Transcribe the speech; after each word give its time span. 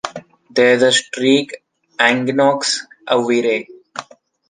There 0.49 0.73
is 0.73 0.81
a 0.81 0.91
street 0.91 1.51
Aignaux 1.99 2.61
à 3.07 3.17
Vire. 3.17 3.67